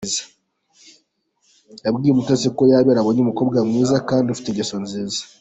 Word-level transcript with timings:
Yabwiye 1.83 2.11
Umutesi 2.13 2.47
ko 2.57 2.63
yabera 2.71 2.99
abonye 3.01 3.19
umukobwa 3.21 3.57
mwiza 3.67 3.97
kandi 4.09 4.27
ufite 4.29 4.47
ingeso 4.49 4.75
nziza. 4.83 5.21